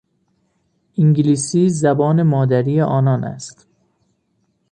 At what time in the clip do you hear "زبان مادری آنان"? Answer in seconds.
1.69-3.23